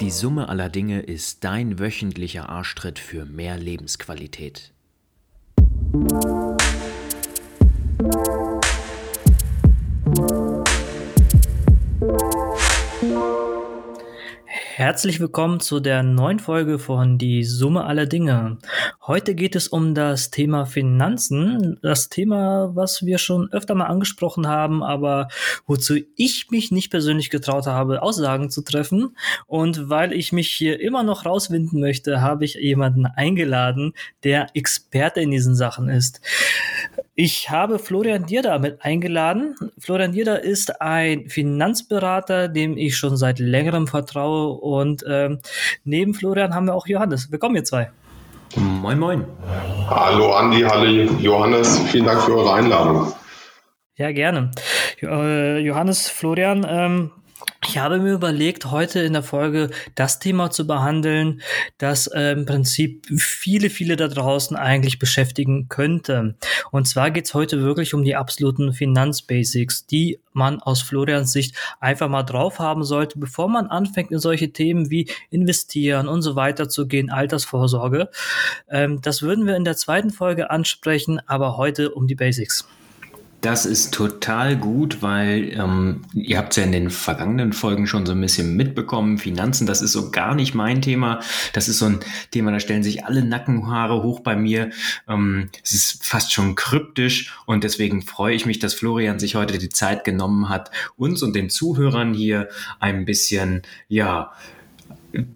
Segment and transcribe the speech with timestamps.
[0.00, 4.72] Die Summe aller Dinge ist dein wöchentlicher Arschtritt für mehr Lebensqualität.
[14.76, 18.58] Herzlich willkommen zu der neuen Folge von Die Summe aller Dinge.
[19.06, 21.78] Heute geht es um das Thema Finanzen.
[21.80, 25.28] Das Thema, was wir schon öfter mal angesprochen haben, aber
[25.66, 29.16] wozu ich mich nicht persönlich getraut habe, Aussagen zu treffen.
[29.46, 35.22] Und weil ich mich hier immer noch rauswinden möchte, habe ich jemanden eingeladen, der Experte
[35.22, 36.20] in diesen Sachen ist.
[37.18, 39.54] Ich habe Florian Dierda mit eingeladen.
[39.78, 44.48] Florian Dierda ist ein Finanzberater, dem ich schon seit längerem vertraue.
[44.60, 45.38] Und ähm,
[45.82, 47.32] neben Florian haben wir auch Johannes.
[47.32, 47.90] Willkommen, ihr zwei.
[48.56, 49.24] Moin, moin.
[49.88, 51.78] Hallo Andi, hallo Johannes.
[51.90, 53.14] Vielen Dank für eure Einladung.
[53.96, 54.50] Ja, gerne.
[55.00, 57.12] Äh, Johannes, Florian, ähm,
[57.68, 61.42] ich habe mir überlegt, heute in der Folge das Thema zu behandeln,
[61.78, 66.36] das äh, im Prinzip viele, viele da draußen eigentlich beschäftigen könnte.
[66.70, 72.08] Und zwar geht's heute wirklich um die absoluten Finanzbasics, die man aus Florians Sicht einfach
[72.08, 76.68] mal drauf haben sollte, bevor man anfängt, in solche Themen wie investieren und so weiter
[76.68, 78.10] zu gehen, Altersvorsorge.
[78.68, 82.68] Ähm, das würden wir in der zweiten Folge ansprechen, aber heute um die Basics.
[83.42, 88.06] Das ist total gut, weil ähm, ihr habt es ja in den vergangenen Folgen schon
[88.06, 89.18] so ein bisschen mitbekommen.
[89.18, 91.20] Finanzen, das ist so gar nicht mein Thema.
[91.52, 94.70] Das ist so ein Thema, da stellen sich alle Nackenhaare hoch bei mir.
[95.06, 99.58] Ähm, es ist fast schon kryptisch und deswegen freue ich mich, dass Florian sich heute
[99.58, 102.48] die Zeit genommen hat, uns und den Zuhörern hier
[102.80, 104.32] ein bisschen, ja,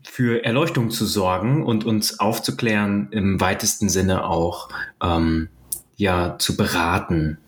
[0.02, 4.68] für Erleuchtung zu sorgen und uns aufzuklären, im weitesten Sinne auch
[5.02, 5.48] ähm,
[5.96, 7.38] ja zu beraten.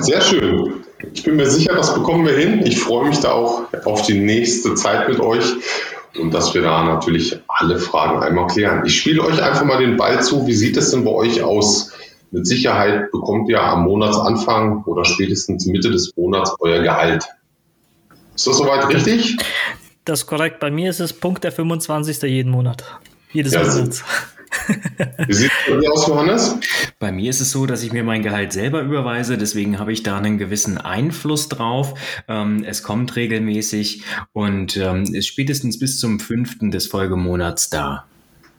[0.00, 0.84] Sehr schön.
[1.12, 2.66] Ich bin mir sicher, das bekommen wir hin.
[2.66, 5.44] Ich freue mich da auch auf die nächste Zeit mit euch
[6.18, 8.84] und dass wir da natürlich alle Fragen einmal klären.
[8.86, 10.46] Ich spiele euch einfach mal den Ball zu.
[10.46, 11.92] Wie sieht es denn bei euch aus?
[12.30, 17.24] Mit Sicherheit bekommt ihr am Monatsanfang oder spätestens Mitte des Monats euer Gehalt.
[18.34, 19.36] Ist das soweit richtig?
[20.04, 20.58] Das ist korrekt.
[20.58, 22.22] Bei mir ist es Punkt der 25.
[22.22, 22.84] jeden Monat.
[23.32, 24.02] Jedes ja, Monat.
[25.26, 26.56] Wie sieht es bei dir aus, Johannes?
[26.98, 30.02] Bei mir ist es so, dass ich mir mein Gehalt selber überweise, deswegen habe ich
[30.02, 31.94] da einen gewissen Einfluss drauf.
[32.28, 38.06] Ähm, es kommt regelmäßig und ähm, ist spätestens bis zum fünften des Folgemonats da.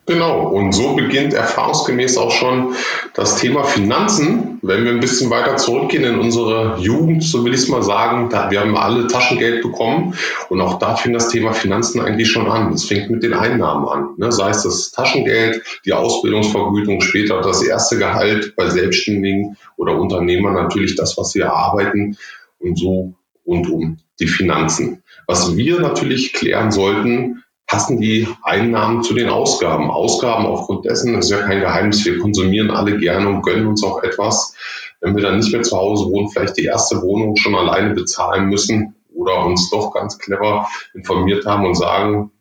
[0.08, 2.76] Genau, und so beginnt erfahrungsgemäß auch schon
[3.16, 4.60] das Thema Finanzen.
[4.62, 8.30] Wenn wir ein bisschen weiter zurückgehen in unsere Jugend, so will ich es mal sagen,
[8.30, 10.14] da, wir haben alle Taschengeld bekommen
[10.50, 12.72] und auch da fing das Thema Finanzen eigentlich schon an.
[12.74, 14.32] Es fängt mit den Einnahmen an, ne?
[14.32, 20.96] sei es das Taschengeld, die Ausbildungsvergütung, später das erste Gehalt bei Selbstständigen oder Unternehmern natürlich
[20.96, 22.16] das, was sie erarbeiten
[22.60, 23.16] und so
[23.48, 25.02] rund um die Finanzen.
[25.26, 29.90] Was wir natürlich klären sollten, passen die Einnahmen zu den Ausgaben.
[29.90, 33.84] Ausgaben aufgrund dessen, das ist ja kein Geheimnis, wir konsumieren alle gerne und gönnen uns
[33.84, 34.56] auch etwas.
[35.02, 38.48] Wenn wir dann nicht mehr zu Hause wohnen, vielleicht die erste Wohnung schon alleine bezahlen
[38.48, 42.32] müssen oder uns doch ganz clever informiert haben und sagen,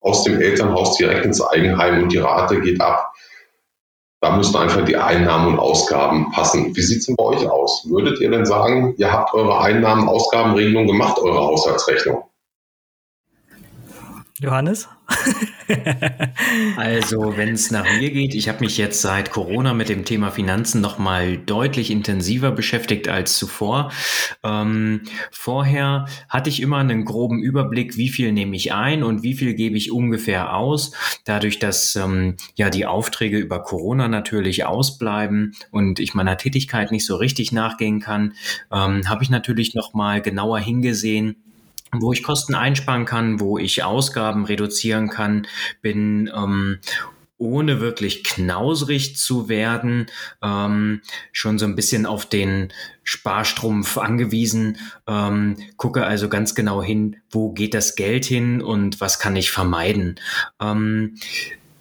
[0.00, 3.14] aus dem Elternhaus direkt ins Eigenheim und die Rate geht ab.
[4.20, 6.74] Da müssen einfach die Einnahmen und Ausgaben passen.
[6.76, 7.86] Wie sieht es denn bei euch aus?
[7.88, 12.24] Würdet ihr denn sagen, ihr habt eure Einnahmen-Ausgabenregelung gemacht, eure Haushaltsrechnung?
[14.44, 14.88] Johannes?
[16.76, 20.30] also, wenn es nach mir geht, ich habe mich jetzt seit Corona mit dem Thema
[20.30, 23.90] Finanzen noch mal deutlich intensiver beschäftigt als zuvor.
[24.42, 29.34] Ähm, vorher hatte ich immer einen groben Überblick, wie viel nehme ich ein und wie
[29.34, 30.92] viel gebe ich ungefähr aus.
[31.24, 37.06] Dadurch, dass ähm, ja die Aufträge über Corona natürlich ausbleiben und ich meiner Tätigkeit nicht
[37.06, 38.34] so richtig nachgehen kann,
[38.72, 41.36] ähm, habe ich natürlich noch mal genauer hingesehen
[42.00, 45.46] wo ich Kosten einsparen kann, wo ich Ausgaben reduzieren kann,
[45.82, 46.78] bin ähm,
[47.36, 50.06] ohne wirklich knausrig zu werden,
[50.42, 51.02] ähm,
[51.32, 52.72] schon so ein bisschen auf den
[53.02, 59.18] Sparstrumpf angewiesen, ähm, gucke also ganz genau hin, wo geht das Geld hin und was
[59.18, 60.20] kann ich vermeiden.
[60.60, 61.16] Ähm,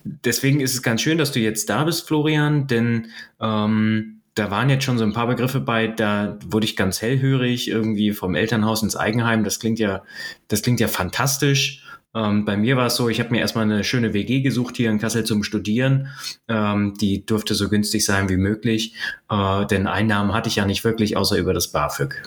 [0.03, 3.07] deswegen ist es ganz schön, dass du jetzt da bist, Florian, denn
[3.39, 7.69] ähm, da waren jetzt schon so ein paar Begriffe bei, da wurde ich ganz hellhörig,
[7.69, 9.43] irgendwie vom Elternhaus ins Eigenheim.
[9.43, 10.03] Das klingt ja,
[10.47, 11.83] das klingt ja fantastisch.
[12.15, 14.89] Ähm, bei mir war es so, ich habe mir erstmal eine schöne WG gesucht hier
[14.89, 16.09] in Kassel zum Studieren.
[16.47, 18.95] Ähm, die durfte so günstig sein wie möglich,
[19.29, 22.23] äh, denn Einnahmen hatte ich ja nicht wirklich, außer über das BAföG.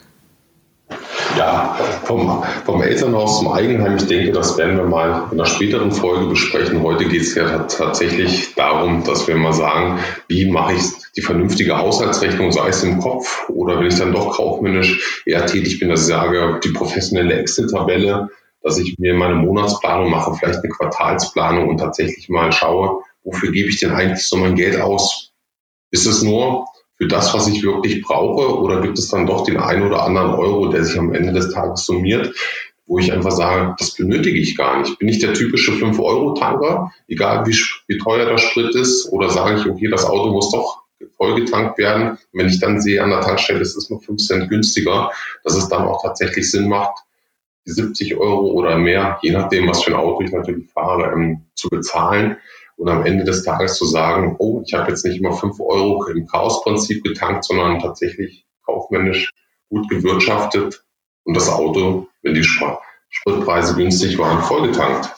[1.37, 5.93] Ja, vom, vom Elternhaus zum Eigenheim, ich denke, das werden wir mal in einer späteren
[5.93, 6.83] Folge besprechen.
[6.83, 9.99] Heute geht es ja tatsächlich darum, dass wir mal sagen,
[10.29, 10.83] wie mache ich
[11.15, 15.79] die vernünftige Haushaltsrechnung, sei es im Kopf oder wenn ich dann doch kaufmännisch eher tätig
[15.79, 18.31] bin, dass ich sage, die professionelle Excel-Tabelle,
[18.63, 23.69] dass ich mir meine Monatsplanung mache, vielleicht eine Quartalsplanung und tatsächlich mal schaue, wofür gebe
[23.69, 25.33] ich denn eigentlich so mein Geld aus?
[25.91, 26.67] Ist es nur
[26.97, 28.59] für das, was ich wirklich brauche?
[28.59, 31.53] Oder gibt es dann doch den einen oder anderen Euro, der sich am Ende des
[31.53, 32.35] Tages summiert,
[32.87, 34.99] wo ich einfach sage, das benötige ich gar nicht.
[34.99, 37.57] Bin ich der typische 5-Euro-Tanker, egal wie,
[37.89, 40.83] wie teuer der Sprit ist, oder sage ich, okay, das Auto muss doch
[41.17, 42.19] vollgetankt werden.
[42.33, 45.11] Wenn ich dann sehe an der Tankstelle, es ist nur 5 Cent günstiger,
[45.45, 47.03] dass es dann auch tatsächlich Sinn macht,
[47.67, 51.43] die 70 Euro oder mehr, je nachdem, was für ein Auto ich natürlich fahre, ähm,
[51.55, 52.37] zu bezahlen
[52.77, 56.05] und am Ende des Tages zu sagen, oh, ich habe jetzt nicht immer fünf Euro
[56.07, 59.33] im Chaosprinzip getankt, sondern tatsächlich kaufmännisch
[59.69, 60.85] gut gewirtschaftet
[61.25, 65.11] und das Auto, wenn die Spritpreise günstig waren, vollgetankt.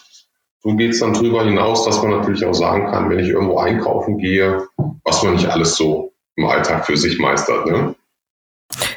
[0.60, 3.58] So geht es dann darüber hinaus, dass man natürlich auch sagen kann, wenn ich irgendwo
[3.58, 4.66] einkaufen gehe,
[5.04, 7.66] was man nicht alles so im Alltag für sich meistert.
[7.66, 7.94] Ne?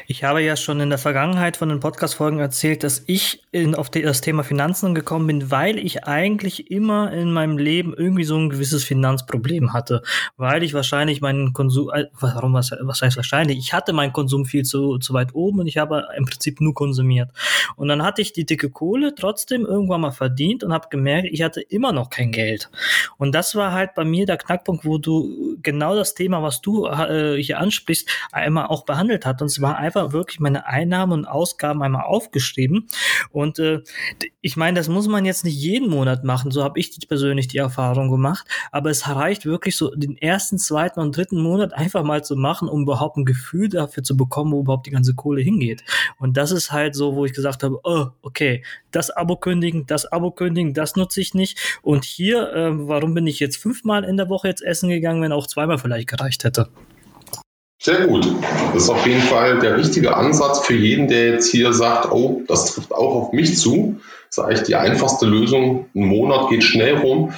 [0.06, 3.88] Ich habe ja schon in der Vergangenheit von den Podcast-Folgen erzählt, dass ich in, auf
[3.88, 8.50] das Thema Finanzen gekommen bin, weil ich eigentlich immer in meinem Leben irgendwie so ein
[8.50, 10.02] gewisses Finanzproblem hatte.
[10.36, 13.56] Weil ich wahrscheinlich meinen Konsum, äh, warum, was, was heißt wahrscheinlich?
[13.56, 16.74] Ich hatte meinen Konsum viel zu, zu weit oben und ich habe im Prinzip nur
[16.74, 17.30] konsumiert.
[17.76, 21.40] Und dann hatte ich die dicke Kohle trotzdem irgendwann mal verdient und habe gemerkt, ich
[21.40, 22.70] hatte immer noch kein Geld.
[23.16, 26.86] Und das war halt bei mir der Knackpunkt, wo du genau das Thema, was du
[26.86, 29.40] äh, hier ansprichst, einmal auch behandelt hast.
[29.40, 32.88] Und zwar einfach wirklich meine Einnahmen und Ausgaben einmal aufgeschrieben.
[33.30, 33.82] Und äh,
[34.40, 37.58] ich meine, das muss man jetzt nicht jeden Monat machen, so habe ich persönlich die
[37.58, 38.44] Erfahrung gemacht.
[38.72, 42.68] Aber es reicht wirklich so den ersten, zweiten und dritten Monat einfach mal zu machen,
[42.68, 45.84] um überhaupt ein Gefühl dafür zu bekommen, wo überhaupt die ganze Kohle hingeht.
[46.18, 50.10] Und das ist halt so, wo ich gesagt habe, oh, okay, das Abo kündigen, das
[50.10, 51.78] Abo kündigen, das nutze ich nicht.
[51.82, 55.30] Und hier, äh, warum bin ich jetzt fünfmal in der Woche jetzt essen gegangen, wenn
[55.30, 56.68] auch zweimal vielleicht gereicht hätte?
[57.82, 58.24] Sehr gut.
[58.72, 62.42] Das ist auf jeden Fall der richtige Ansatz für jeden, der jetzt hier sagt, oh,
[62.46, 64.00] das trifft auch auf mich zu.
[64.28, 65.86] Das ist eigentlich die einfachste Lösung.
[65.92, 67.34] Ein Monat geht schnell rum.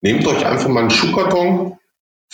[0.00, 1.78] Nehmt euch einfach mal einen Schuhkarton,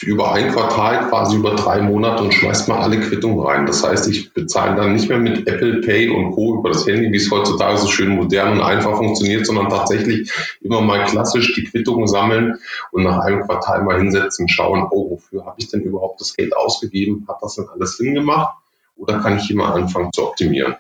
[0.03, 3.67] über ein Quartal, quasi über drei Monate und schmeißt mal alle Quittungen rein.
[3.67, 6.59] Das heißt, ich bezahle dann nicht mehr mit Apple Pay und Co.
[6.59, 10.31] über das Handy, wie es heutzutage so schön modern und einfach funktioniert, sondern tatsächlich
[10.61, 12.59] immer mal klassisch die Quittungen sammeln
[12.93, 16.57] und nach einem Quartal mal hinsetzen, schauen, oh, wofür habe ich denn überhaupt das Geld
[16.57, 17.27] ausgegeben?
[17.29, 18.57] Hat das denn alles Sinn gemacht?
[18.97, 20.77] Oder kann ich hier mal anfangen zu optimieren?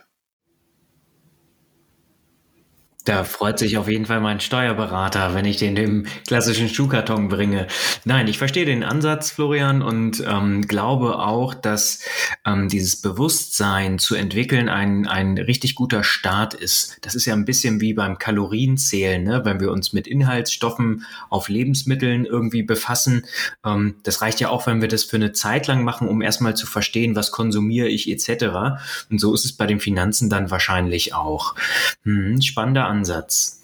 [3.09, 7.67] Da freut sich auf jeden Fall mein Steuerberater, wenn ich den im klassischen Schuhkarton bringe.
[8.05, 12.05] Nein, ich verstehe den Ansatz, Florian, und ähm, glaube auch, dass
[12.45, 16.99] ähm, dieses Bewusstsein zu entwickeln ein, ein richtig guter Start ist.
[17.01, 19.41] Das ist ja ein bisschen wie beim Kalorienzählen, ne?
[19.43, 23.25] wenn wir uns mit Inhaltsstoffen auf Lebensmitteln irgendwie befassen.
[23.65, 26.57] Ähm, das reicht ja auch, wenn wir das für eine Zeit lang machen, um erstmal
[26.57, 28.83] zu verstehen, was konsumiere ich etc.
[29.11, 31.55] Und so ist es bei den Finanzen dann wahrscheinlich auch.
[32.03, 32.98] Hm, spannender Ansatz.
[32.99, 33.63] Ansatz.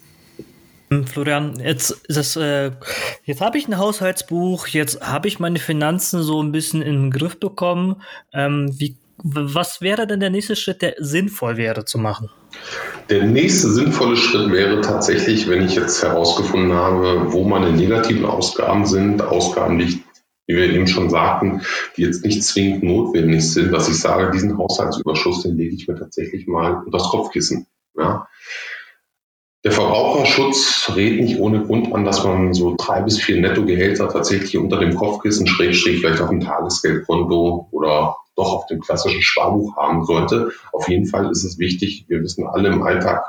[0.89, 2.71] Hm, Florian, jetzt ist äh,
[3.23, 7.11] jetzt habe ich ein Haushaltsbuch, jetzt habe ich meine Finanzen so ein bisschen in den
[7.11, 8.01] Griff bekommen.
[8.33, 12.29] Ähm, wie, was wäre denn der nächste Schritt, der sinnvoll wäre zu machen?
[13.09, 18.85] Der nächste sinnvolle Schritt wäre tatsächlich, wenn ich jetzt herausgefunden habe, wo meine negativen Ausgaben
[18.85, 19.99] sind, Ausgaben, die ich
[20.47, 21.61] wie wir eben schon sagten,
[21.97, 25.95] die jetzt nicht zwingend notwendig sind, dass ich sage, diesen Haushaltsüberschuss, den lege ich mir
[25.95, 27.65] tatsächlich mal unter das Kopfkissen.
[27.97, 28.27] Ja?
[29.65, 34.55] Der Verbraucherschutz rät nicht ohne Grund an, dass man so drei bis vier Nettogehälter tatsächlich
[34.59, 40.05] unter dem Kopfkissen, Schrägstrich vielleicht auf dem Tagesgeldkonto oder doch auf dem klassischen Sparbuch haben
[40.05, 40.51] sollte.
[40.71, 43.23] Auf jeden Fall ist es wichtig, wir wissen alle im Alltag,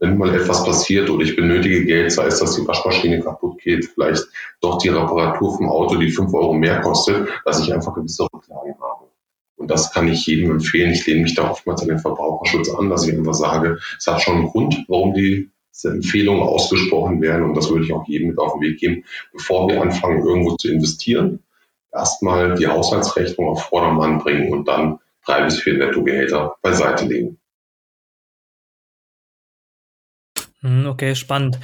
[0.00, 3.84] wenn mal etwas passiert oder ich benötige Geld, sei es, dass die Waschmaschine kaputt geht,
[3.84, 4.24] vielleicht
[4.60, 8.74] doch die Reparatur vom Auto, die fünf Euro mehr kostet, dass ich einfach gewisse Rücklagen
[8.80, 9.06] habe.
[9.54, 10.90] Und das kann ich jedem empfehlen.
[10.90, 14.20] Ich lehne mich da oftmals an den Verbraucherschutz an, dass ich immer sage, es hat
[14.20, 15.52] schon einen Grund, warum die
[15.84, 17.44] Empfehlungen ausgesprochen werden.
[17.44, 20.56] Und das würde ich auch jedem mit auf den Weg geben, bevor wir anfangen, irgendwo
[20.56, 21.42] zu investieren.
[21.92, 27.38] Erstmal die Haushaltsrechnung auf Vordermann bringen und dann drei bis vier Nettogehälter beiseite legen.
[30.60, 31.58] Hm, okay, spannend.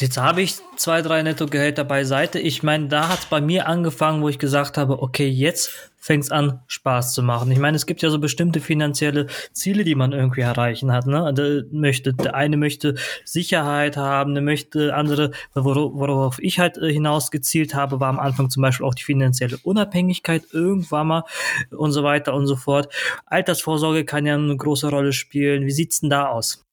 [0.00, 2.38] Jetzt habe ich zwei, drei Nettogehälter beiseite.
[2.38, 6.24] Ich meine, da hat es bei mir angefangen, wo ich gesagt habe, okay, jetzt fängt
[6.24, 7.50] es an, Spaß zu machen.
[7.50, 11.06] Ich meine, es gibt ja so bestimmte finanzielle Ziele, die man irgendwie erreichen hat.
[11.06, 11.32] Ne?
[11.32, 17.30] Der, möchte, der eine möchte Sicherheit haben, der möchte andere, worauf ich halt äh, hinaus
[17.30, 21.24] gezielt habe, war am Anfang zum Beispiel auch die finanzielle Unabhängigkeit irgendwann mal
[21.70, 22.92] und so weiter und so fort.
[23.24, 25.64] Altersvorsorge kann ja eine große Rolle spielen.
[25.64, 26.66] Wie sieht's denn da aus?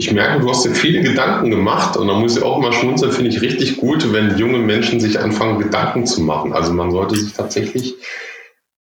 [0.00, 3.10] ich merke, du hast dir viele Gedanken gemacht und da muss ich auch immer schmunzeln,
[3.10, 6.52] finde ich richtig gut, wenn junge Menschen sich anfangen, Gedanken zu machen.
[6.52, 7.96] Also man sollte sich tatsächlich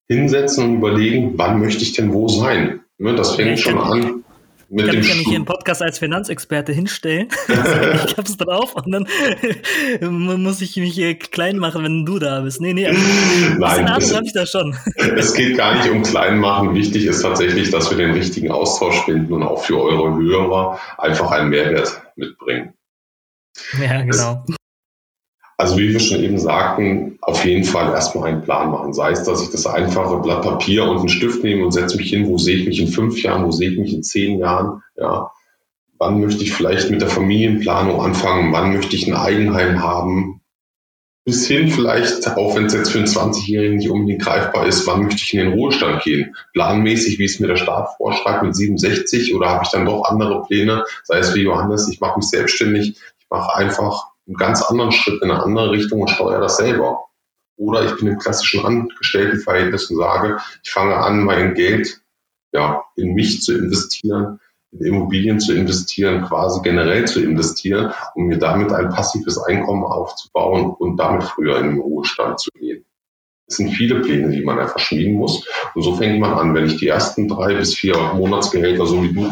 [0.07, 2.81] hinsetzen und überlegen, wann möchte ich denn wo sein?
[2.97, 4.24] Ne, das fängt schon an
[4.69, 7.29] mit ich kann mich ja nicht hier im Podcast als Finanzexperte hinstellen.
[7.47, 9.07] ich hab's drauf und dann
[10.41, 12.62] muss ich mich hier klein machen, wenn du da bist.
[12.62, 13.00] Nee, nee, also
[13.57, 14.75] Nein, Ahnung habe ich da schon.
[14.95, 16.74] es geht gar nicht um klein machen.
[16.74, 21.31] Wichtig ist tatsächlich, dass wir den richtigen Austausch finden und auch für eure Hörer einfach
[21.31, 22.74] einen Mehrwert mitbringen.
[23.79, 24.43] Ja, genau.
[25.57, 28.93] Also wie wir schon eben sagten, auf jeden Fall erstmal einen Plan machen.
[28.93, 32.09] Sei es, dass ich das einfache Blatt Papier und einen Stift nehme und setze mich
[32.09, 34.81] hin, wo sehe ich mich in fünf Jahren, wo sehe ich mich in zehn Jahren,
[34.97, 35.31] ja.
[35.97, 38.51] Wann möchte ich vielleicht mit der Familienplanung anfangen?
[38.51, 40.41] Wann möchte ich ein Eigenheim haben?
[41.24, 45.03] Bis hin vielleicht, auch wenn es jetzt für einen 20-Jährigen nicht unbedingt greifbar ist, wann
[45.03, 46.35] möchte ich in den Ruhestand gehen?
[46.53, 50.43] Planmäßig, wie es mir der Staat vorschreibt, mit 67 oder habe ich dann doch andere
[50.43, 50.83] Pläne?
[51.03, 55.22] Sei es wie Johannes, ich mache mich selbstständig, ich mache einfach einen ganz anderen Schritt
[55.22, 57.05] in eine andere Richtung und steuere das selber.
[57.58, 62.01] Oder ich bin im klassischen Angestelltenverhältnis und sage, ich fange an, mein Geld
[62.53, 64.39] ja, in mich zu investieren,
[64.72, 70.72] in Immobilien zu investieren, quasi generell zu investieren, um mir damit ein passives Einkommen aufzubauen
[70.72, 72.86] und damit früher in den Ruhestand zu gehen.
[73.48, 75.48] Es sind viele Pläne, die man einfach schmieden muss.
[75.75, 76.55] Und so fängt man an.
[76.55, 79.29] Wenn ich die ersten drei bis vier Monatsgehälter, so wie du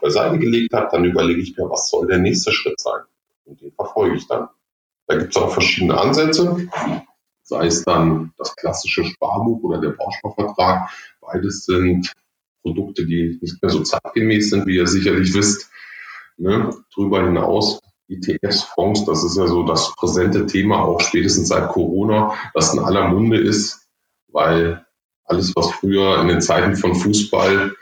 [0.00, 3.02] beiseite gelegt hast, dann überlege ich mir, was soll der nächste Schritt sein?
[3.44, 4.48] Und den verfolge ich dann.
[5.06, 6.68] Da gibt es auch verschiedene Ansätze,
[7.42, 10.90] sei es dann das klassische Sparbuch oder der Bausparvertrag.
[11.20, 12.12] Beides sind
[12.62, 15.70] Produkte, die nicht mehr so zeitgemäß sind, wie ihr sicherlich wisst.
[16.38, 16.70] Ne?
[16.96, 22.34] Darüber hinaus ETFs, Fonds, das ist ja so das präsente Thema, auch spätestens seit Corona,
[22.54, 23.86] das in aller Munde ist,
[24.28, 24.84] weil
[25.24, 27.74] alles, was früher in den Zeiten von Fußball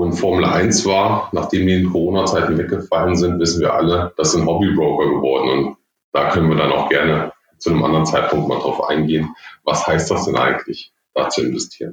[0.00, 4.44] und Formel 1 war, nachdem die in Corona-Zeiten weggefallen sind, wissen wir alle, das sind
[4.44, 5.50] Hobbybroker geworden.
[5.50, 5.76] Und
[6.12, 9.34] da können wir dann auch gerne zu einem anderen Zeitpunkt mal drauf eingehen.
[9.62, 11.92] Was heißt das denn eigentlich, da zu investieren?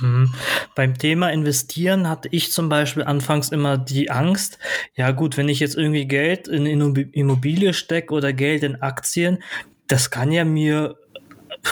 [0.00, 0.32] Mhm.
[0.74, 4.58] Beim Thema Investieren hatte ich zum Beispiel anfangs immer die Angst,
[4.94, 9.42] ja gut, wenn ich jetzt irgendwie Geld in Immobilie stecke oder Geld in Aktien,
[9.88, 10.96] das kann ja mir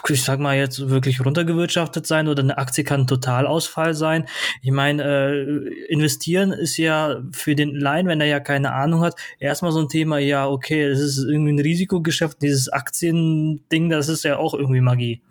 [0.09, 4.27] ich sag mal jetzt wirklich runtergewirtschaftet sein oder eine Aktie kann ein Totalausfall sein.
[4.63, 9.15] Ich meine, äh, investieren ist ja für den Laien, wenn er ja keine Ahnung hat,
[9.39, 14.25] erstmal so ein Thema, ja, okay, das ist irgendwie ein Risikogeschäft, dieses Aktiending, das ist
[14.25, 15.23] ja auch irgendwie Magie.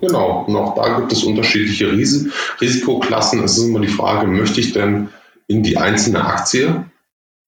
[0.00, 2.26] Genau, und auch da gibt es unterschiedliche Ris
[2.60, 3.42] Risikoklassen.
[3.42, 5.08] Es ist immer die Frage, möchte ich denn
[5.48, 6.84] in die einzelne Aktie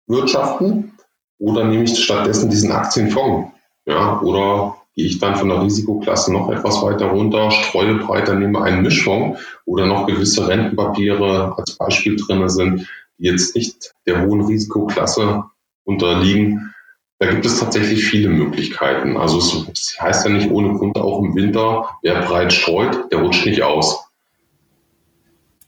[0.06, 0.92] wirtschaften
[1.38, 3.52] oder nehme ich stattdessen diesen Aktienfonds?
[3.86, 8.82] Ja, oder ich dann von der Risikoklasse noch etwas weiter runter, streue breiter, nehme einen
[8.82, 12.88] Mischfonds oder noch gewisse Rentenpapiere als Beispiel drin sind,
[13.18, 15.44] die jetzt nicht der hohen Risikoklasse
[15.84, 16.74] unterliegen.
[17.18, 19.16] Da gibt es tatsächlich viele Möglichkeiten.
[19.16, 19.38] Also
[19.70, 23.62] es heißt ja nicht ohne Grund auch im Winter, wer breit streut, der rutscht nicht
[23.62, 24.09] aus.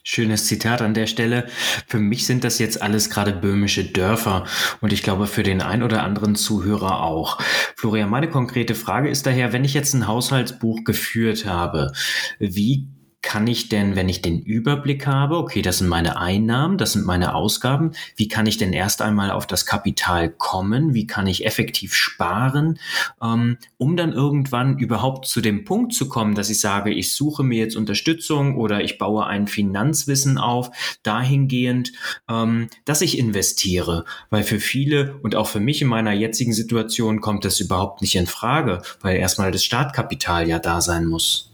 [0.04, 1.46] Schönes Zitat an der Stelle.
[1.86, 4.44] Für mich sind das jetzt alles gerade böhmische Dörfer
[4.80, 7.38] und ich glaube für den ein oder anderen Zuhörer auch.
[7.76, 11.92] Florian, meine konkrete Frage ist daher, wenn ich jetzt ein Haushaltsbuch geführt habe,
[12.40, 12.88] wie
[13.22, 17.06] kann ich denn, wenn ich den Überblick habe, okay, das sind meine Einnahmen, das sind
[17.06, 21.46] meine Ausgaben, wie kann ich denn erst einmal auf das Kapital kommen, wie kann ich
[21.46, 22.78] effektiv sparen,
[23.22, 27.44] ähm, um dann irgendwann überhaupt zu dem Punkt zu kommen, dass ich sage, ich suche
[27.44, 30.70] mir jetzt Unterstützung oder ich baue ein Finanzwissen auf,
[31.04, 31.92] dahingehend,
[32.28, 37.20] ähm, dass ich investiere, weil für viele und auch für mich in meiner jetzigen Situation
[37.20, 41.51] kommt das überhaupt nicht in Frage, weil erstmal das Startkapital ja da sein muss.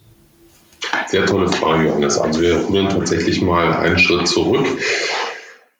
[1.06, 2.18] Sehr tolle Frage, Johannes.
[2.18, 4.66] Also wir rühren tatsächlich mal einen Schritt zurück.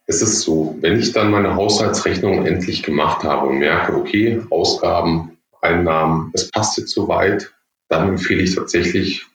[0.06, 5.36] Es ist so, wenn ich dann meine Haushaltsrechnung endlich gemacht habe und merke, okay, Ausgaben,
[5.60, 7.52] Einnahmen, es passt jetzt soweit,
[7.88, 9.26] dann empfehle ich tatsächlich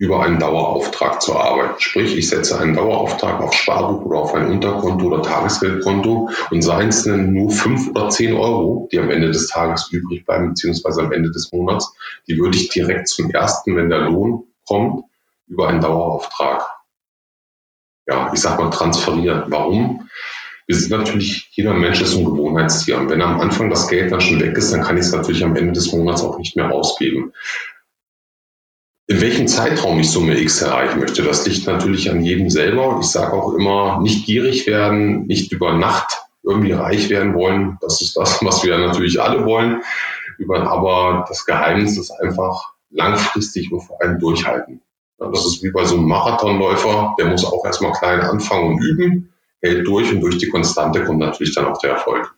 [0.00, 1.78] über einen Dauerauftrag zu arbeiten.
[1.78, 6.88] Sprich, ich setze einen Dauerauftrag auf Sparbuch oder auf ein Unterkonto oder Tagesgeldkonto und seien
[6.88, 11.02] es denn nur fünf oder zehn Euro, die am Ende des Tages übrig bleiben, beziehungsweise
[11.02, 11.94] am Ende des Monats,
[12.26, 15.04] die würde ich direkt zum ersten, wenn der Lohn kommt,
[15.50, 16.66] über einen Dauerauftrag,
[18.06, 19.44] ja, ich sag mal, transferieren.
[19.48, 20.08] Warum?
[20.70, 22.96] wir sind natürlich, jeder Mensch ist ein Gewohnheitstier.
[22.96, 25.42] Und wenn am Anfang das Geld dann schon weg ist, dann kann ich es natürlich
[25.42, 27.32] am Ende des Monats auch nicht mehr ausgeben.
[29.08, 32.98] In welchem Zeitraum ich Summe X erreichen möchte, das liegt natürlich an jedem selber.
[33.00, 37.76] Ich sage auch immer, nicht gierig werden, nicht über Nacht irgendwie reich werden wollen.
[37.80, 39.82] Das ist das, was wir natürlich alle wollen.
[40.48, 44.82] Aber das Geheimnis ist einfach langfristig und vor allem durchhalten.
[45.20, 49.32] Das ist wie bei so einem Marathonläufer, der muss auch erstmal klein anfangen und üben,
[49.60, 52.34] hält durch und durch die Konstante kommt natürlich dann auch der Erfolg.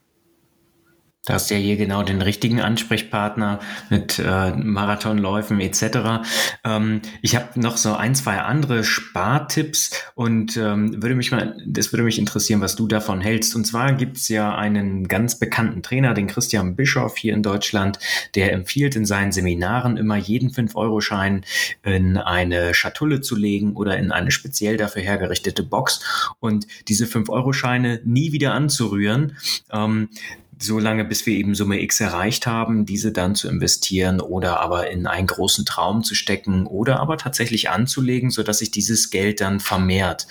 [1.24, 3.60] Da hast du ja hier genau den richtigen Ansprechpartner
[3.90, 6.26] mit äh, Marathonläufen etc.
[6.64, 11.92] Ähm, ich habe noch so ein, zwei andere Spartipps und ähm, würde mich mal, das
[11.92, 13.54] würde mich interessieren, was du davon hältst.
[13.54, 18.00] Und zwar gibt's ja einen ganz bekannten Trainer, den Christian Bischoff hier in Deutschland,
[18.34, 21.44] der empfiehlt in seinen Seminaren immer jeden 5-Euro-Schein
[21.84, 28.00] in eine Schatulle zu legen oder in eine speziell dafür hergerichtete Box und diese 5-Euro-Scheine
[28.04, 29.36] nie wieder anzurühren.
[29.70, 30.08] Ähm,
[30.62, 34.90] so lange, bis wir eben Summe X erreicht haben, diese dann zu investieren oder aber
[34.90, 39.40] in einen großen Traum zu stecken oder aber tatsächlich anzulegen, so dass sich dieses Geld
[39.40, 40.26] dann vermehrt.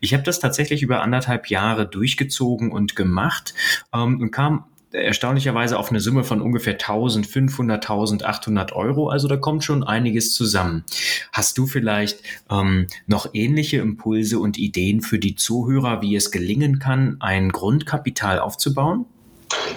[0.00, 3.54] Ich habe das tatsächlich über anderthalb Jahre durchgezogen und gemacht
[3.92, 4.64] ähm, und kam
[4.94, 9.08] erstaunlicherweise auf eine Summe von ungefähr 1500, 1800 Euro.
[9.08, 10.84] Also da kommt schon einiges zusammen.
[11.32, 16.78] Hast du vielleicht ähm, noch ähnliche Impulse und Ideen für die Zuhörer, wie es gelingen
[16.78, 19.06] kann, ein Grundkapital aufzubauen?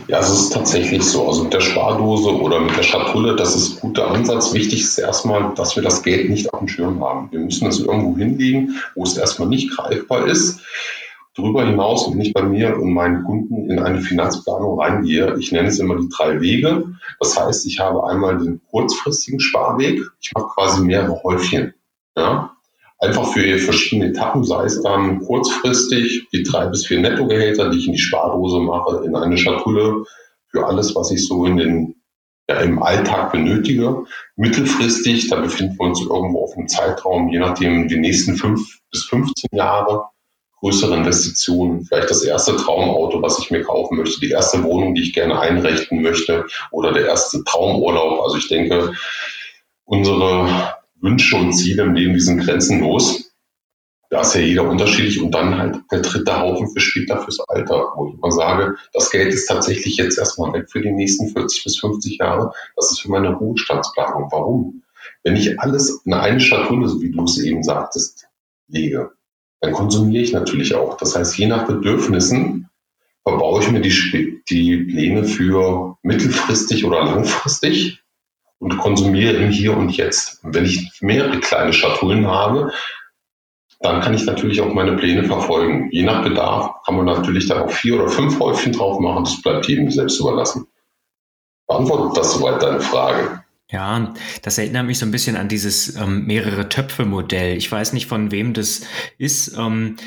[0.07, 1.27] Ja, es ist tatsächlich so.
[1.27, 4.53] Also mit der Spardose oder mit der Schatulle, das ist ein guter Ansatz.
[4.53, 7.29] Wichtig ist erstmal, dass wir das Geld nicht auf dem Schirm haben.
[7.31, 10.61] Wir müssen es irgendwo hinlegen, wo es erstmal nicht greifbar ist.
[11.35, 15.67] Darüber hinaus, wenn ich bei mir und meinen Kunden in eine Finanzplanung reingehe, ich nenne
[15.67, 16.95] es immer die drei Wege.
[17.19, 20.01] Das heißt, ich habe einmal den kurzfristigen Sparweg.
[20.19, 21.75] Ich mache quasi mehrere Häufchen.
[22.15, 22.56] Ja?
[22.99, 27.87] Einfach für verschiedene Etappen, sei es dann kurzfristig die drei bis vier Nettogehälter, die ich
[27.87, 30.03] in die Spardose mache, in eine Schatulle
[30.49, 31.95] für alles, was ich so in den
[32.49, 34.05] ja, im Alltag benötige.
[34.35, 39.03] Mittelfristig, da befinden wir uns irgendwo auf einem Zeitraum, je nachdem die nächsten fünf bis
[39.03, 40.05] 15 Jahre,
[40.59, 45.03] größere Investitionen, vielleicht das erste Traumauto, was ich mir kaufen möchte, die erste Wohnung, die
[45.03, 48.21] ich gerne einrichten möchte oder der erste Traumurlaub.
[48.23, 48.93] Also ich denke,
[49.83, 53.31] unsere Wünsche und Ziele im Leben, die sind grenzenlos.
[54.09, 57.91] Da ist ja jeder unterschiedlich und dann halt der dritte Haufen für später fürs Alter,
[57.95, 61.63] wo ich immer sage, das Geld ist tatsächlich jetzt erstmal weg für die nächsten 40
[61.65, 62.53] bis 50 Jahre.
[62.77, 64.29] Das ist für meine Ruhestandsplanung.
[64.31, 64.83] Warum?
[65.23, 68.27] Wenn ich alles in eine Schatulle, so wie du es eben sagtest,
[68.69, 69.11] lege,
[69.59, 70.97] dann konsumiere ich natürlich auch.
[70.97, 72.69] Das heißt, je nach Bedürfnissen
[73.23, 78.01] verbaue ich mir die, die Pläne für mittelfristig oder langfristig
[78.59, 80.39] und konsumiere im Hier und Jetzt.
[80.43, 82.71] Wenn ich mehrere kleine Schatullen habe,
[83.79, 85.89] dann kann ich natürlich auch meine Pläne verfolgen.
[85.91, 89.25] Je nach Bedarf kann man natürlich da auch vier oder fünf Häufchen drauf machen.
[89.25, 90.67] Das bleibt jedem selbst überlassen.
[91.67, 93.43] Beantwortet das soweit deine Frage?
[93.69, 97.57] Ja, das erinnert mich so ein bisschen an dieses ähm, mehrere Töpfe-Modell.
[97.57, 98.81] Ich weiß nicht, von wem das
[99.17, 99.57] ist.
[99.57, 99.97] Ähm,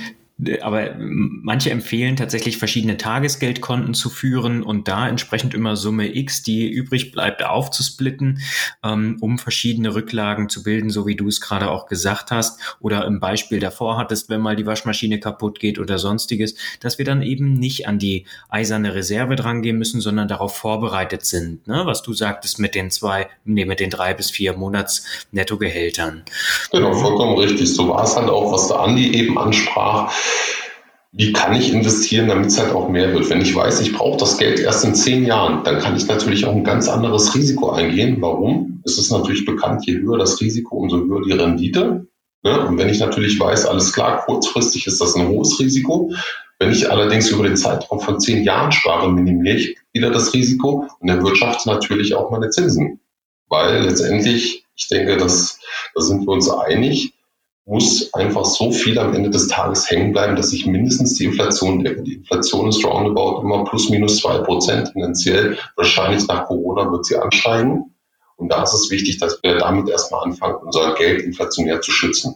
[0.62, 6.68] aber manche empfehlen tatsächlich verschiedene Tagesgeldkonten zu führen und da entsprechend immer Summe X, die
[6.68, 8.40] übrig bleibt, aufzusplitten,
[8.82, 13.04] ähm, um verschiedene Rücklagen zu bilden, so wie du es gerade auch gesagt hast oder
[13.06, 17.22] im Beispiel davor hattest, wenn mal die Waschmaschine kaputt geht oder sonstiges, dass wir dann
[17.22, 21.82] eben nicht an die eiserne Reserve drangehen müssen, sondern darauf vorbereitet sind, ne?
[21.84, 26.22] was du sagtest mit den zwei, nee, mit den drei bis vier Monats Nettogehältern.
[26.70, 27.74] Genau, vollkommen richtig.
[27.74, 30.12] So war es halt auch, was der Andi eben ansprach
[31.12, 33.30] wie kann ich investieren, damit es halt auch mehr wird.
[33.30, 36.46] Wenn ich weiß, ich brauche das Geld erst in zehn Jahren, dann kann ich natürlich
[36.46, 38.18] auch ein ganz anderes Risiko eingehen.
[38.20, 38.80] Warum?
[38.84, 42.06] Es ist natürlich bekannt, je höher das Risiko, umso höher die Rendite.
[42.42, 42.66] Ne?
[42.66, 46.12] Und wenn ich natürlich weiß, alles klar, kurzfristig ist das ein hohes Risiko.
[46.60, 50.86] Wenn ich allerdings über den Zeitraum von zehn Jahren spare, minimiere ich wieder das Risiko
[51.00, 53.00] und erwirtschafte natürlich auch meine Zinsen.
[53.48, 55.58] Weil letztendlich, ich denke, dass,
[55.94, 57.14] da sind wir uns einig,
[57.70, 61.84] muss einfach so viel am Ende des Tages hängen bleiben, dass ich mindestens die Inflation
[61.84, 62.02] decke.
[62.02, 65.56] Die Inflation ist roundabout immer plus minus zwei Prozent tendenziell.
[65.76, 67.94] Wahrscheinlich nach Corona wird sie ansteigen.
[68.34, 72.34] Und da ist es wichtig, dass wir damit erstmal anfangen, unser Geld inflationär zu schützen.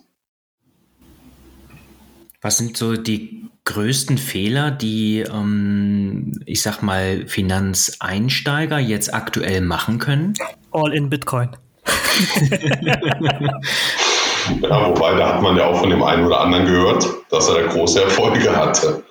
[2.40, 9.98] Was sind so die größten Fehler, die, ähm, ich sag mal, Finanzeinsteiger jetzt aktuell machen
[9.98, 10.34] können?
[10.70, 11.56] All in Bitcoin.
[14.60, 17.62] Ja, wobei, da hat man ja auch von dem einen oder anderen gehört, dass er
[17.62, 19.02] da große Erfolge hatte.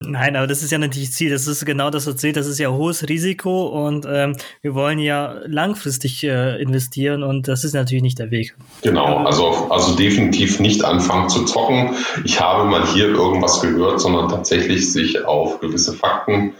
[0.00, 1.30] Nein, aber das ist ja natürlich Ziel.
[1.30, 2.36] Das ist genau das, was erzählt.
[2.36, 7.64] Das ist ja hohes Risiko und ähm, wir wollen ja langfristig äh, investieren und das
[7.64, 8.56] ist natürlich nicht der Weg.
[8.82, 11.96] Genau, also, also definitiv nicht anfangen zu zocken.
[12.24, 16.54] Ich habe mal hier irgendwas gehört, sondern tatsächlich sich auf gewisse Fakten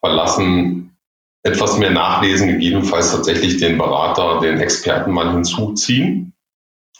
[0.00, 0.85] verlassen,
[1.46, 6.32] etwas mehr nachlesen, gegebenenfalls tatsächlich den Berater, den Experten mal hinzuziehen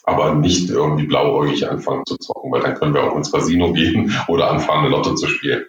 [0.07, 4.17] aber nicht irgendwie blauäugig anfangen zu zocken, weil dann können wir auch ins Casino gehen
[4.29, 5.67] oder anfangen, Lotto zu spielen.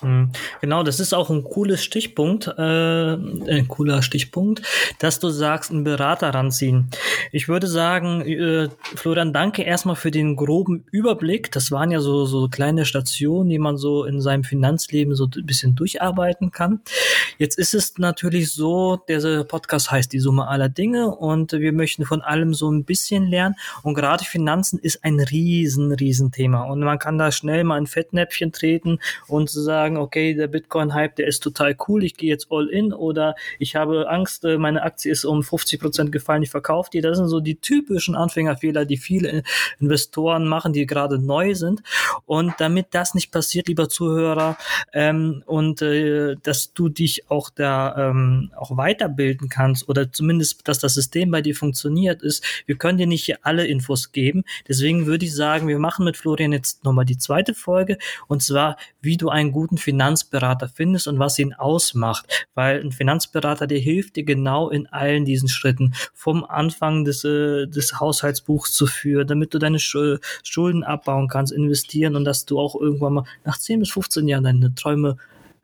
[0.00, 4.62] Hm, genau, das ist auch ein cooles Stichpunkt, äh, ein cooler Stichpunkt,
[4.98, 6.90] dass du sagst, einen Berater ranziehen.
[7.30, 11.52] Ich würde sagen, äh, Florian, danke erstmal für den groben Überblick.
[11.52, 15.46] Das waren ja so, so kleine Stationen, die man so in seinem Finanzleben so ein
[15.46, 16.80] bisschen durcharbeiten kann.
[17.38, 22.04] Jetzt ist es natürlich so, der Podcast heißt die Summe aller Dinge und wir möchten
[22.04, 23.56] von allem so ein bisschen lernen.
[23.82, 26.62] Und gerade Finanzen ist ein riesen, riesen Thema.
[26.62, 31.26] Und man kann da schnell mal ein Fettnäpfchen treten und sagen, okay, der Bitcoin-Hype, der
[31.26, 35.10] ist total cool, ich gehe jetzt all in oder ich habe Angst, äh, meine Aktie
[35.10, 37.00] ist um 50 Prozent gefallen, ich verkaufe die.
[37.00, 39.42] Das sind so die typischen Anfängerfehler, die viele
[39.80, 41.82] Investoren machen, die gerade neu sind.
[42.26, 44.56] Und damit das nicht passiert, lieber Zuhörer,
[44.92, 50.78] ähm, und äh, dass du dich auch da ähm, auch weiterbilden kannst oder zumindest, dass
[50.78, 54.44] das System bei dir funktioniert, ist, wir können dir nicht hier alle Infos geben.
[54.68, 58.76] Deswegen würde ich sagen, wir machen mit Florian jetzt nochmal die zweite Folge und zwar,
[59.00, 62.46] wie du einen guten guten Finanzberater findest und was ihn ausmacht.
[62.54, 65.94] Weil ein Finanzberater, der hilft dir genau in allen diesen Schritten.
[66.12, 72.14] Vom Anfang des, äh, des Haushaltsbuchs zu führen, damit du deine Schulden abbauen kannst, investieren
[72.14, 75.16] und dass du auch irgendwann mal nach 10 bis 15 Jahren deine Träume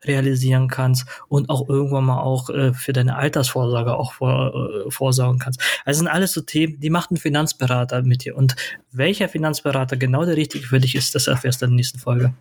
[0.05, 4.53] realisieren kannst und auch irgendwann mal auch äh, für deine Altersvorsorge auch vor,
[4.87, 5.61] äh, vorsorgen kannst.
[5.85, 8.35] Also sind alles so Themen, die macht ein Finanzberater mit dir.
[8.35, 8.55] Und
[8.91, 12.33] welcher Finanzberater genau der richtige für dich ist, das erfährst du in der nächsten Folge.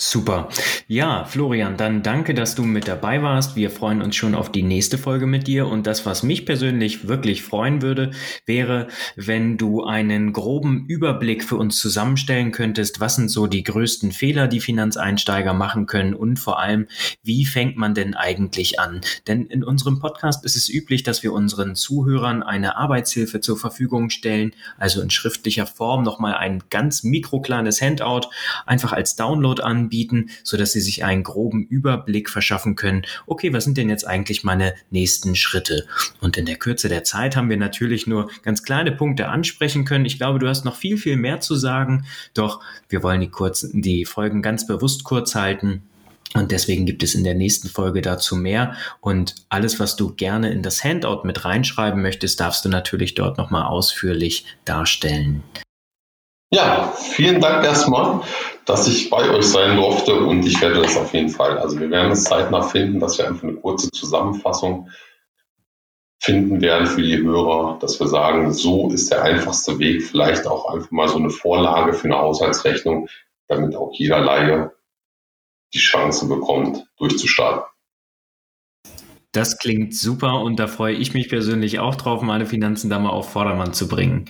[0.00, 0.48] Super.
[0.86, 3.56] Ja, Florian, dann danke, dass du mit dabei warst.
[3.56, 5.66] Wir freuen uns schon auf die nächste Folge mit dir.
[5.66, 8.12] Und das, was mich persönlich wirklich freuen würde,
[8.46, 13.00] wäre, wenn du einen groben Überblick für uns zusammenstellen könntest.
[13.00, 16.14] Was sind so die größten Fehler, die Finanzeinsteiger machen können?
[16.14, 16.86] Und vor allem,
[17.24, 19.00] wie fängt man denn eigentlich an?
[19.26, 24.10] Denn in unserem Podcast ist es üblich, dass wir unseren Zuhörern eine Arbeitshilfe zur Verfügung
[24.10, 28.28] stellen, also in schriftlicher Form nochmal ein ganz mikrokleines Handout,
[28.64, 33.02] einfach als Download an anbieten, sodass sie sich einen groben Überblick verschaffen können.
[33.26, 35.86] Okay, was sind denn jetzt eigentlich meine nächsten Schritte?
[36.20, 40.04] Und in der Kürze der Zeit haben wir natürlich nur ganz kleine Punkte ansprechen können.
[40.04, 42.04] Ich glaube, du hast noch viel, viel mehr zu sagen.
[42.34, 45.82] Doch wir wollen die, kurzen, die Folgen ganz bewusst kurz halten.
[46.34, 48.74] Und deswegen gibt es in der nächsten Folge dazu mehr.
[49.00, 53.38] Und alles, was du gerne in das Handout mit reinschreiben möchtest, darfst du natürlich dort
[53.38, 55.42] nochmal ausführlich darstellen.
[56.50, 58.22] Ja, vielen Dank erstmal,
[58.64, 61.58] dass ich bei euch sein durfte und ich werde das auf jeden Fall.
[61.58, 64.88] Also wir werden es zeitnah finden, dass wir einfach eine kurze Zusammenfassung
[66.20, 70.72] finden werden für die Hörer, dass wir sagen, so ist der einfachste Weg, vielleicht auch
[70.72, 73.08] einfach mal so eine Vorlage für eine Haushaltsrechnung,
[73.46, 74.72] damit auch jeder Laie
[75.74, 77.64] die Chance bekommt, durchzustarten.
[79.32, 83.10] Das klingt super und da freue ich mich persönlich auch drauf, meine Finanzen da mal
[83.10, 84.24] auf Vordermann zu bringen.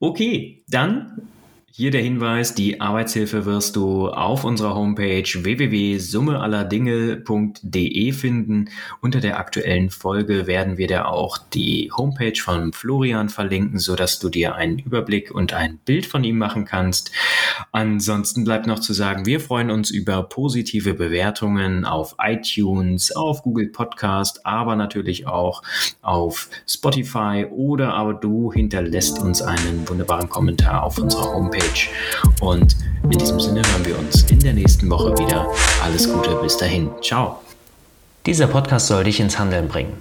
[0.00, 1.28] Okay, dann
[1.76, 8.70] hier der Hinweis, die Arbeitshilfe wirst du auf unserer Homepage www.summeallerdinge.de finden.
[9.00, 14.28] Unter der aktuellen Folge werden wir da auch die Homepage von Florian verlinken, sodass du
[14.28, 17.10] dir einen Überblick und ein Bild von ihm machen kannst.
[17.72, 23.66] Ansonsten bleibt noch zu sagen, wir freuen uns über positive Bewertungen auf iTunes, auf Google
[23.66, 25.64] Podcast, aber natürlich auch
[26.02, 31.63] auf Spotify oder aber du hinterlässt uns einen wunderbaren Kommentar auf unserer Homepage.
[31.64, 31.90] Page.
[32.40, 35.48] Und in diesem Sinne hören wir uns in der nächsten Woche wieder.
[35.82, 36.90] Alles Gute, bis dahin.
[37.02, 37.40] Ciao.
[38.26, 39.92] Dieser Podcast soll dich ins Handeln bringen.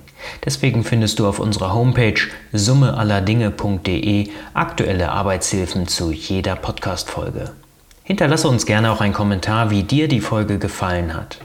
[0.46, 2.20] Deswegen findest du auf unserer Homepage
[2.54, 7.52] summeallerdinge.de aktuelle Arbeitshilfen zu jeder Podcast-Folge.
[8.04, 11.40] Hinterlasse uns gerne auch einen Kommentar, wie dir die Folge gefallen hat.